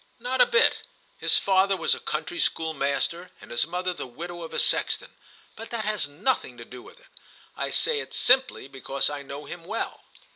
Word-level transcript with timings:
"Not 0.17 0.41
a 0.41 0.47
bit. 0.47 0.79
His 1.19 1.37
father 1.37 1.77
was 1.77 1.93
a 1.93 1.99
country 1.99 2.39
school 2.39 2.73
master 2.73 3.29
and 3.39 3.51
his 3.51 3.67
mother 3.67 3.93
the 3.93 4.07
widow 4.07 4.41
of 4.41 4.51
a 4.51 4.57
sexton, 4.57 5.11
but 5.55 5.69
that 5.69 5.85
has 5.85 6.07
nothing 6.07 6.57
to 6.57 6.65
do 6.65 6.81
with 6.81 6.99
it. 6.99 7.05
I 7.55 7.69
say 7.69 7.99
it 7.99 8.11
simply 8.11 8.67
because 8.67 9.11
I 9.11 9.21
know 9.21 9.45
him 9.45 9.63
well." 9.63 10.01